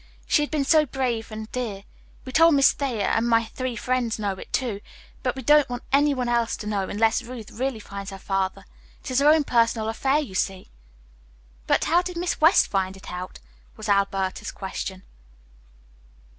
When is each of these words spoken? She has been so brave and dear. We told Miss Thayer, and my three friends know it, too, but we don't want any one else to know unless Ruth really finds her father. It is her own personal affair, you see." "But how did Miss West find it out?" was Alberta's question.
She 0.25 0.41
has 0.41 0.49
been 0.49 0.65
so 0.65 0.87
brave 0.87 1.31
and 1.31 1.51
dear. 1.51 1.83
We 2.25 2.31
told 2.31 2.55
Miss 2.55 2.71
Thayer, 2.71 3.05
and 3.05 3.29
my 3.29 3.45
three 3.45 3.75
friends 3.75 4.17
know 4.17 4.31
it, 4.33 4.51
too, 4.51 4.81
but 5.21 5.35
we 5.35 5.43
don't 5.43 5.69
want 5.69 5.83
any 5.93 6.11
one 6.15 6.27
else 6.27 6.57
to 6.57 6.65
know 6.65 6.89
unless 6.89 7.21
Ruth 7.21 7.51
really 7.51 7.79
finds 7.79 8.09
her 8.09 8.17
father. 8.17 8.65
It 9.03 9.11
is 9.11 9.19
her 9.19 9.27
own 9.29 9.43
personal 9.43 9.89
affair, 9.89 10.17
you 10.17 10.33
see." 10.33 10.71
"But 11.67 11.83
how 11.85 12.01
did 12.01 12.17
Miss 12.17 12.41
West 12.41 12.67
find 12.67 12.97
it 12.97 13.11
out?" 13.13 13.37
was 13.77 13.87
Alberta's 13.87 14.51
question. 14.51 15.03